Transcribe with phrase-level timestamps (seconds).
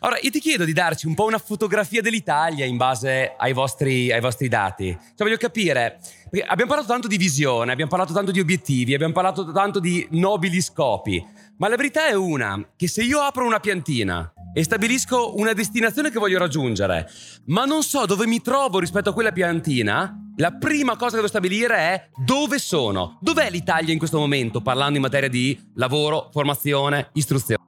[0.00, 4.12] Ora, io ti chiedo di darci un po' una fotografia dell'Italia in base ai vostri,
[4.12, 4.86] ai vostri dati.
[4.90, 5.98] Cioè, voglio capire,
[6.46, 10.60] abbiamo parlato tanto di visione, abbiamo parlato tanto di obiettivi, abbiamo parlato tanto di nobili
[10.60, 11.24] scopi,
[11.58, 16.10] ma la verità è una, che se io apro una piantina e stabilisco una destinazione
[16.10, 17.10] che voglio raggiungere,
[17.46, 21.28] ma non so dove mi trovo rispetto a quella piantina, la prima cosa che devo
[21.28, 23.16] stabilire è dove sono.
[23.22, 27.65] Dov'è l'Italia in questo momento, parlando in materia di lavoro, formazione, istruzione?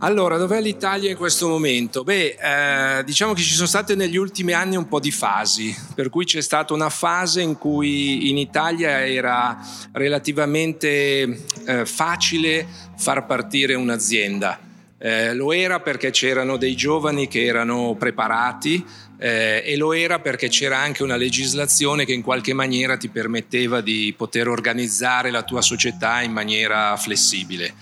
[0.00, 2.02] Allora, dov'è l'Italia in questo momento?
[2.04, 6.10] Beh, eh, diciamo che ci sono state negli ultimi anni un po' di fasi, per
[6.10, 9.58] cui c'è stata una fase in cui in Italia era
[9.92, 12.66] relativamente eh, facile
[12.96, 14.70] far partire un'azienda.
[15.04, 18.86] Eh, lo era perché c'erano dei giovani che erano preparati
[19.18, 23.80] eh, e lo era perché c'era anche una legislazione che in qualche maniera ti permetteva
[23.80, 27.74] di poter organizzare la tua società in maniera flessibile.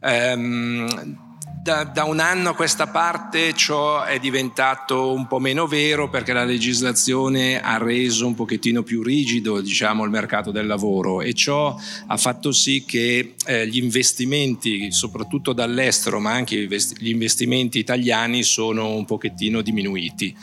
[0.00, 1.29] Um,
[1.62, 6.32] da, da, un anno a questa parte ciò è diventato un po' meno vero perché
[6.32, 11.78] la legislazione ha reso un pochettino più rigido diciamo, il mercato del lavoro e ciò
[12.06, 18.94] ha fatto sì che eh, gli investimenti, soprattutto dall'estero, ma anche gli investimenti italiani sono
[18.94, 20.34] un pochettino diminuiti.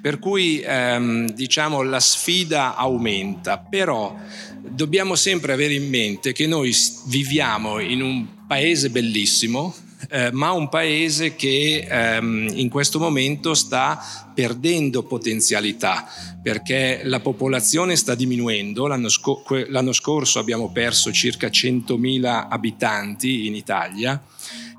[0.00, 4.16] Per cui ehm, diciamo, la sfida aumenta, però
[4.58, 6.74] dobbiamo sempre avere in mente che noi
[7.06, 9.74] viviamo in un paese bellissimo,
[10.10, 16.06] eh, ma un paese che ehm, in questo momento sta perdendo potenzialità
[16.42, 18.86] perché la popolazione sta diminuendo.
[18.86, 24.20] L'anno, sco- l'anno scorso abbiamo perso circa 100.000 abitanti in Italia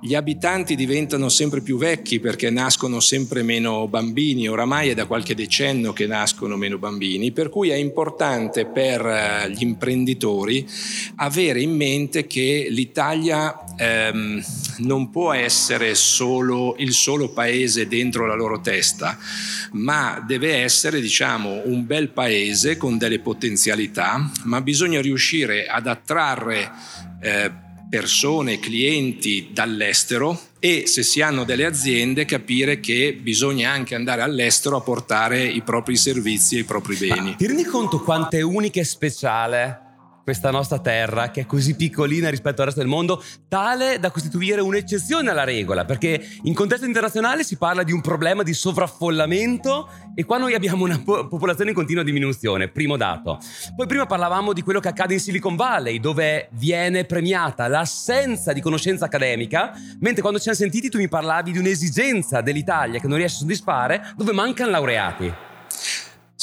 [0.06, 5.34] gli abitanti diventano sempre più vecchi perché nascono sempre meno bambini, oramai è da qualche
[5.34, 10.68] decennio che nascono meno bambini, per cui è importante per eh, gli imprenditori
[11.16, 14.44] avere in mente che l'Italia ehm,
[14.80, 19.18] non può essere solo il solo paese dentro la loro testa,
[19.72, 26.72] ma deve essere diciamo un bel paese con delle potenzialità, ma bisogna riuscire ad attrarre
[27.22, 27.63] eh,
[27.94, 34.78] persone, clienti dall'estero e se si hanno delle aziende capire che bisogna anche andare all'estero
[34.78, 37.30] a portare i propri servizi e i propri beni.
[37.30, 39.83] Ma ti rendi conto quanto è unica e speciale
[40.24, 44.62] questa nostra terra che è così piccolina rispetto al resto del mondo, tale da costituire
[44.62, 50.24] un'eccezione alla regola, perché in contesto internazionale si parla di un problema di sovraffollamento e
[50.24, 53.40] qua noi abbiamo una po- popolazione in continua diminuzione, primo dato.
[53.76, 58.62] Poi prima parlavamo di quello che accade in Silicon Valley, dove viene premiata l'assenza di
[58.62, 63.18] conoscenza accademica, mentre quando ci siamo sentiti tu mi parlavi di un'esigenza dell'Italia che non
[63.18, 65.52] riesce a soddisfare, dove mancano laureati.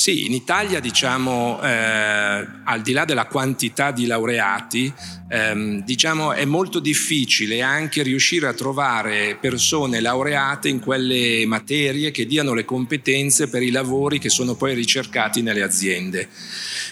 [0.01, 4.91] Sì, in Italia diciamo, eh, al di là della quantità di laureati,
[5.29, 12.25] ehm, diciamo, è molto difficile anche riuscire a trovare persone laureate in quelle materie che
[12.25, 16.29] diano le competenze per i lavori che sono poi ricercati nelle aziende.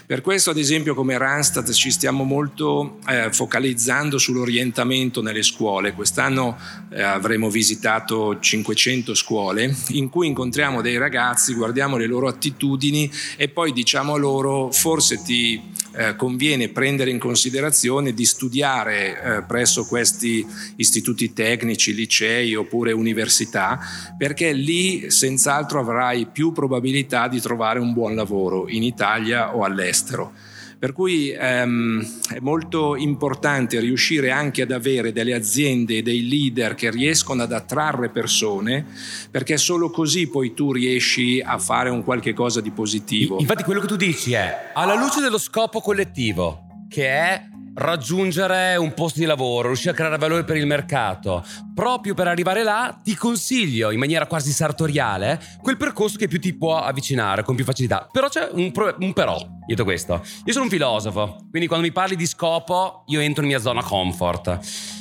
[0.05, 5.93] Per questo, ad esempio, come Randstad ci stiamo molto eh, focalizzando sull'orientamento nelle scuole.
[5.93, 6.59] Quest'anno
[6.91, 12.98] eh, avremo visitato 500 scuole in cui incontriamo dei ragazzi, guardiamo le loro attitudini
[13.37, 15.61] e poi diciamo loro forse ti
[15.99, 23.79] eh, conviene prendere in considerazione di studiare eh, presso questi istituti tecnici, licei oppure università,
[24.17, 30.33] perché lì senz'altro avrai più probabilità di trovare un buon lavoro in Italia o all'estero.
[30.79, 36.77] Per cui ehm, è molto importante riuscire anche ad avere delle aziende e dei leader
[36.77, 38.87] che riescono ad attrarre persone,
[39.29, 43.39] perché solo così poi tu riesci a fare un qualche cosa di positivo.
[43.41, 47.43] Infatti quello che tu dici è, alla luce dello scopo collettivo, che è
[47.79, 51.45] raggiungere un posto di lavoro, riuscire a creare valore per il mercato.
[51.75, 56.55] Proprio per arrivare là ti consiglio in maniera quasi sartoriale quel percorso che più ti
[56.55, 58.09] può avvicinare con più facilità.
[58.11, 60.23] Però c'è un, pro- un però, detto questo.
[60.45, 63.83] Io sono un filosofo, quindi quando mi parli di scopo io entro in mia zona
[63.83, 64.98] comfort.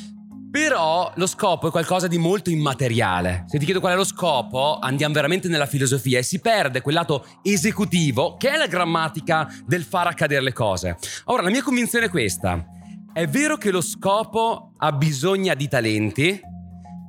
[0.57, 3.45] Però lo scopo è qualcosa di molto immateriale.
[3.47, 6.95] Se ti chiedo qual è lo scopo, andiamo veramente nella filosofia e si perde quel
[6.95, 10.97] lato esecutivo, che è la grammatica del far accadere le cose.
[11.25, 12.65] Ora, la mia convinzione è questa.
[13.13, 16.41] È vero che lo scopo ha bisogno di talenti,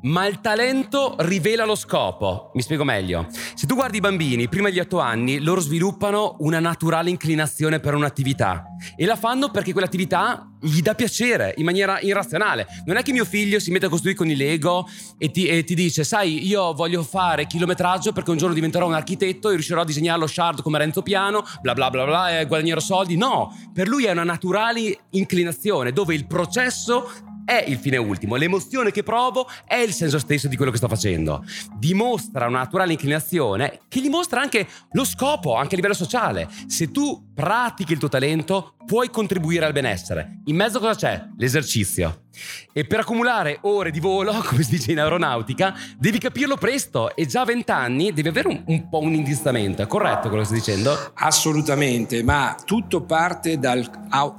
[0.03, 2.51] ma il talento rivela lo scopo.
[2.55, 3.27] Mi spiego meglio.
[3.55, 7.95] Se tu guardi i bambini, prima degli otto anni, loro sviluppano una naturale inclinazione per
[7.95, 8.65] un'attività
[8.97, 12.67] e la fanno perché quell'attività gli dà piacere in maniera irrazionale.
[12.85, 14.87] Non è che mio figlio si mette a costruire con i Lego
[15.17, 18.95] e ti, e ti dice, sai, io voglio fare chilometraggio perché un giorno diventerò un
[18.95, 22.47] architetto e riuscirò a disegnare lo shard come Renzo Piano, bla bla bla bla, e
[22.47, 23.17] guadagnerò soldi.
[23.17, 27.11] No, per lui è una naturale inclinazione dove il processo
[27.49, 30.87] è il fine ultimo, l'emozione che provo è il senso stesso di quello che sto
[30.87, 31.43] facendo.
[31.79, 36.47] Dimostra una naturale inclinazione che dimostra anche lo scopo, anche a livello sociale.
[36.67, 40.43] Se tu pratichi il tuo talento, puoi contribuire al benessere.
[40.45, 41.27] In mezzo cosa c'è?
[41.39, 42.25] L'esercizio.
[42.73, 47.27] E per accumulare ore di volo, come si dice in aeronautica, devi capirlo presto e
[47.27, 49.83] già a 20 anni devi avere un, un po' un indistamento.
[49.83, 51.13] È corretto quello che stai dicendo?
[51.15, 53.89] Assolutamente, ma tutto parte dal,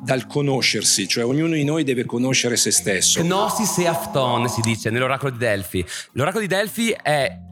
[0.02, 3.22] dal conoscersi, cioè ognuno di noi deve conoscere se stesso.
[3.22, 5.86] Gnosis e Afton si dice nell'oracolo di Delfi.
[6.14, 7.48] L'oracolo di Delfi è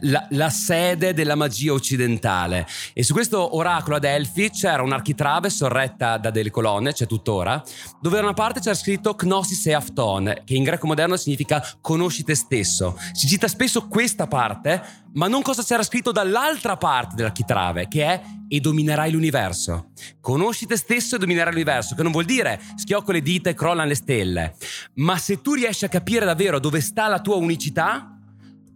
[0.00, 2.66] la, la, sede della magia occidentale.
[2.92, 7.62] E su questo oracolo ad Elfi c'era un'architrave sorretta da delle colonne, c'è tuttora,
[8.00, 12.24] dove da una parte c'era scritto Gnosis e Afton, che in greco moderno significa conosci
[12.24, 12.98] te stesso.
[13.12, 14.82] Si cita spesso questa parte,
[15.14, 19.90] ma non cosa c'era scritto dall'altra parte dell'architrave, che è e dominerai l'universo.
[20.20, 23.88] Conosci te stesso e dominerai l'universo, che non vuol dire schiocco le dita e crollano
[23.88, 24.54] le stelle,
[24.94, 28.19] ma se tu riesci a capire davvero dove sta la tua unicità,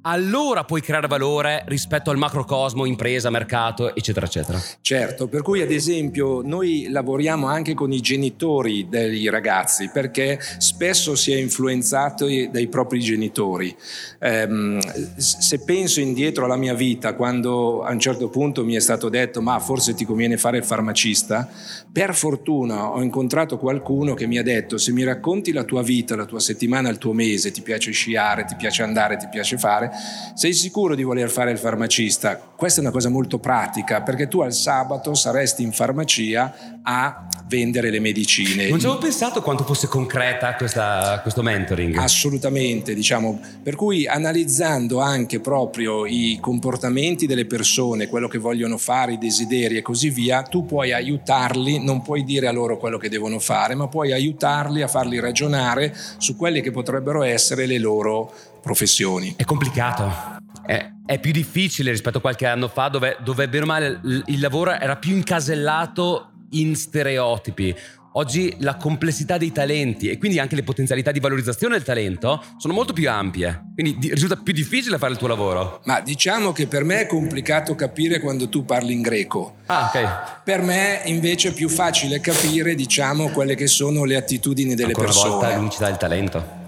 [0.06, 4.60] allora puoi creare valore rispetto al macrocosmo, impresa, mercato, eccetera, eccetera.
[4.80, 11.14] Certo, per cui ad esempio noi lavoriamo anche con i genitori dei ragazzi perché spesso
[11.14, 13.74] si è influenzato dai propri genitori.
[14.18, 14.78] Eh,
[15.16, 19.40] se penso indietro alla mia vita, quando a un certo punto mi è stato detto
[19.40, 21.48] ma forse ti conviene fare il farmacista,
[21.90, 26.16] per fortuna ho incontrato qualcuno che mi ha detto se mi racconti la tua vita,
[26.16, 29.92] la tua settimana, il tuo mese, ti piace sciare, ti piace andare, ti piace fare,
[30.34, 32.36] sei sicuro di voler fare il farmacista?
[32.36, 37.90] Questa è una cosa molto pratica perché tu al sabato saresti in farmacia a vendere
[37.90, 38.68] le medicine.
[38.68, 41.96] Non ci avevo pensato quanto fosse concreta questa, questo mentoring.
[41.96, 49.12] Assolutamente, diciamo, per cui analizzando anche proprio i comportamenti delle persone, quello che vogliono fare,
[49.12, 53.08] i desideri e così via, tu puoi aiutarli, non puoi dire a loro quello che
[53.08, 58.32] devono fare, ma puoi aiutarli a farli ragionare su quelle che potrebbero essere le loro
[58.64, 59.34] professioni.
[59.36, 60.40] È complicato.
[60.66, 64.40] È, è, più difficile rispetto a qualche anno fa, dove, dove bene o male il,
[64.40, 67.76] lavoro era più incasellato in stereotipi.
[68.16, 72.72] Oggi la complessità dei talenti e quindi anche le potenzialità di valorizzazione del talento sono
[72.72, 73.72] molto più ampie.
[73.74, 75.80] Quindi risulta più difficile fare il tuo lavoro.
[75.84, 79.56] Ma diciamo che per me è complicato capire quando tu parli in greco.
[79.66, 80.42] Ah, ok.
[80.44, 85.06] Per me invece è più facile capire, diciamo, quelle che sono le attitudini delle Ancora
[85.06, 85.28] persone.
[85.30, 86.62] Una volta l'unicità del talento.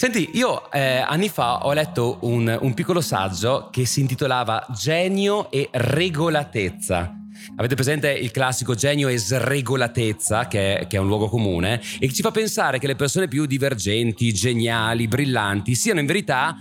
[0.00, 5.50] Senti, io eh, anni fa ho letto un, un piccolo saggio che si intitolava Genio
[5.50, 7.14] e regolatezza.
[7.56, 12.06] Avete presente il classico genio e sregolatezza, che è, che è, un luogo comune, e
[12.06, 16.56] che ci fa pensare che le persone più divergenti, geniali, brillanti siano in verità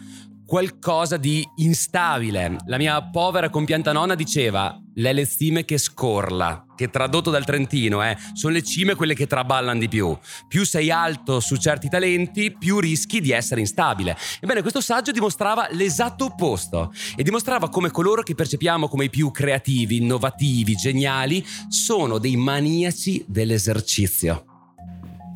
[0.45, 2.57] qualcosa di instabile.
[2.65, 8.03] La mia povera compianta nonna diceva le le cime che scorla, che tradotto dal trentino
[8.03, 10.17] eh, sono le cime quelle che traballano di più.
[10.47, 14.17] Più sei alto su certi talenti, più rischi di essere instabile.
[14.39, 19.31] Ebbene, questo saggio dimostrava l'esatto opposto e dimostrava come coloro che percepiamo come i più
[19.31, 24.48] creativi, innovativi, geniali, sono dei maniaci dell'esercizio.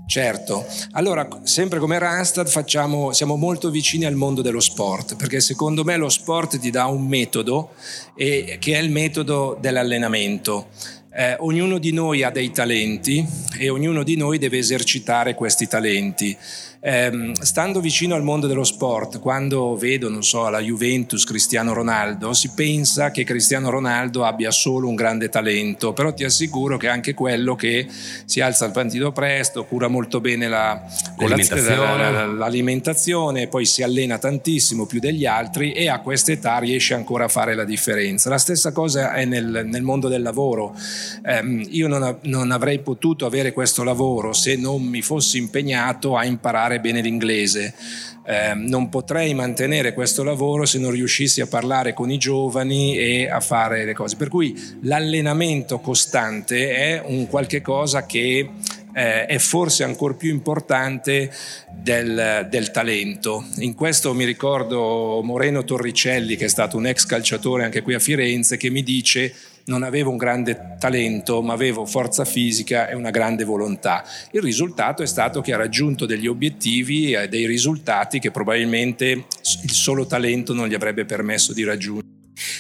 [0.06, 5.84] Certo, allora sempre come Randstad facciamo, siamo molto vicini al mondo dello sport, perché secondo
[5.84, 7.72] me lo sport ti dà un metodo
[8.16, 10.68] e, che è il metodo dell'allenamento.
[11.16, 13.26] Eh, ognuno di noi ha dei talenti
[13.58, 16.36] e ognuno di noi deve esercitare questi talenti
[16.86, 22.34] eh, stando vicino al mondo dello sport, quando vedo, non so, la Juventus Cristiano Ronaldo,
[22.34, 27.14] si pensa che Cristiano Ronaldo abbia solo un grande talento, però ti assicuro che anche
[27.14, 27.88] quello che
[28.26, 30.82] si alza al partito presto, cura molto bene la,
[31.20, 32.34] l'alimentazione.
[32.34, 37.30] l'alimentazione, poi si allena tantissimo più degli altri e a questa età riesce ancora a
[37.30, 38.30] fare la differenza.
[38.30, 40.76] La stessa cosa è nel, nel mondo del lavoro.
[41.24, 46.26] Eh, io non, non avrei potuto avere questo lavoro se non mi fossi impegnato a
[46.26, 47.74] imparare parlare bene l'inglese.
[48.26, 53.30] Eh, non potrei mantenere questo lavoro se non riuscissi a parlare con i giovani e
[53.30, 54.16] a fare le cose.
[54.16, 58.50] Per cui l'allenamento costante è un qualche cosa che
[58.96, 61.32] eh, è forse ancora più importante
[61.72, 63.44] del, del, talento.
[63.58, 68.00] In questo mi ricordo Moreno Torricelli, che è stato un ex calciatore anche qui a
[68.00, 69.34] Firenze, che mi dice
[69.66, 74.04] non avevo un grande talento, ma avevo forza fisica e una grande volontà.
[74.32, 79.72] Il risultato è stato che ha raggiunto degli obiettivi e dei risultati che probabilmente il
[79.72, 82.12] solo talento non gli avrebbe permesso di raggiungere.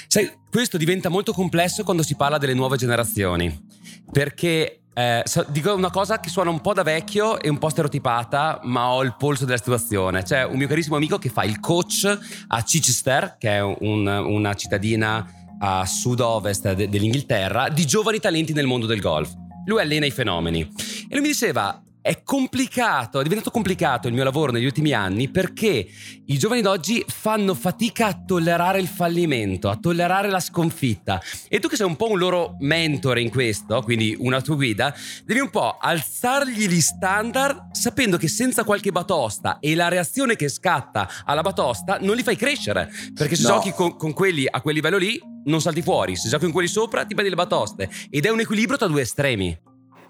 [0.07, 3.67] Sai, questo diventa molto complesso quando si parla delle nuove generazioni,
[4.11, 8.59] perché eh, dico una cosa che suona un po' da vecchio e un po' stereotipata,
[8.63, 10.21] ma ho il polso della situazione.
[10.21, 14.53] C'è un mio carissimo amico che fa il coach a Chichester, che è un, una
[14.53, 19.33] cittadina a sud-ovest de- dell'Inghilterra di giovani talenti nel mondo del golf.
[19.65, 24.25] Lui allena i fenomeni e lui mi diceva è complicato, è diventato complicato il mio
[24.25, 25.87] lavoro negli ultimi anni perché
[26.25, 31.21] i giovani d'oggi fanno fatica a tollerare il fallimento, a tollerare la sconfitta.
[31.47, 34.93] E tu che sei un po' un loro mentore in questo, quindi una tua guida,
[35.23, 40.49] devi un po' alzargli gli standard sapendo che senza qualche batosta e la reazione che
[40.49, 42.91] scatta alla batosta non li fai crescere.
[43.13, 43.53] Perché se no.
[43.53, 46.67] giochi con, con quelli a quel livello lì non salti fuori, se giochi con quelli
[46.67, 47.89] sopra ti prendi le batoste.
[48.09, 49.57] Ed è un equilibrio tra due estremi.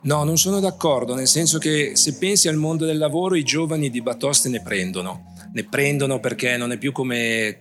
[0.03, 3.89] No, non sono d'accordo, nel senso che se pensi al mondo del lavoro i giovani
[3.89, 7.59] di batoste ne prendono, ne prendono perché non è più come eh,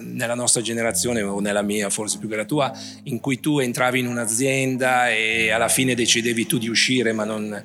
[0.00, 2.70] nella nostra generazione o nella mia, forse più che la tua,
[3.04, 7.64] in cui tu entravi in un'azienda e alla fine decidevi tu di uscire, ma non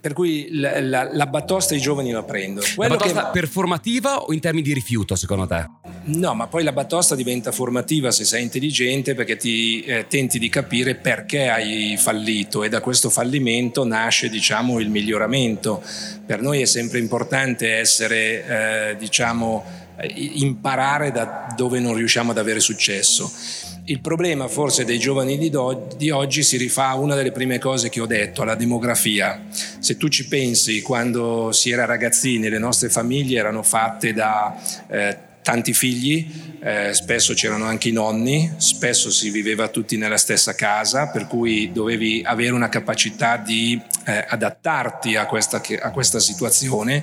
[0.00, 2.66] per cui la, la, la, batosta i giovani la prendono.
[2.74, 3.40] Quello la batosta che...
[3.40, 5.68] performativa o in termini di rifiuto, secondo te?
[6.04, 10.48] No, ma poi la batosta diventa formativa se sei intelligente perché ti eh, tenti di
[10.48, 15.82] capire perché hai fallito e da questo fallimento nasce, diciamo, il miglioramento.
[16.24, 19.81] Per noi è sempre importante essere, eh, diciamo,
[20.14, 23.30] imparare da dove non riusciamo ad avere successo
[23.86, 27.58] il problema forse dei giovani di, do, di, oggi si rifà a una delle prime
[27.58, 29.42] cose che ho detto, alla demografia.
[29.50, 34.56] Se tu ci pensi, quando si era ragazzini, le nostre famiglie erano fatte da...
[34.88, 36.26] Eh, tanti figli,
[36.60, 41.72] eh, spesso c'erano anche i nonni, spesso si viveva tutti nella stessa casa, per cui
[41.72, 47.02] dovevi avere una capacità di eh, adattarti a questa, a questa, situazione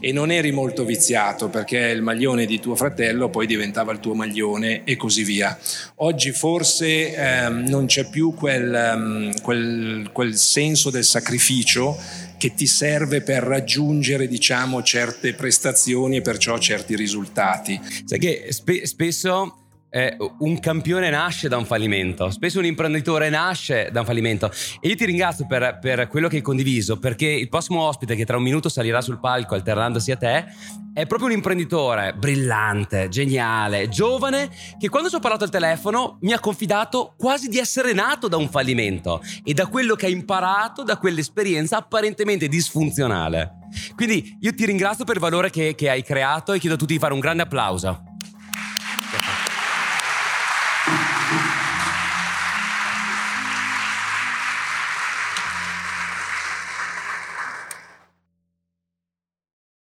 [0.00, 4.14] e non eri molto viziato perché il maglione di tuo fratello poi diventava il tuo
[4.14, 5.58] maglione e così via.
[5.96, 11.98] Oggi forse ehm, non c'è più quel, ehm, quel, quel senso del sacrificio
[12.38, 17.78] che ti serve per raggiungere diciamo certe prestazioni e perciò certi risultati.
[18.04, 23.88] Sai che spe- spesso eh, un campione nasce da un fallimento, spesso un imprenditore nasce
[23.90, 27.48] da un fallimento e io ti ringrazio per, per, quello che hai condiviso perché il
[27.48, 30.46] prossimo ospite che tra un minuto salirà sul palco alternandosi a te
[30.92, 36.32] è proprio un imprenditore brillante, geniale, giovane che quando ci ho parlato al telefono mi
[36.32, 40.82] ha confidato quasi di essere nato da un fallimento e da quello che ha imparato
[40.82, 43.58] da quell'esperienza apparentemente disfunzionale.
[43.94, 46.94] Quindi io ti ringrazio per il valore che, che hai creato e chiedo a tutti
[46.94, 48.07] di fare un grande applauso.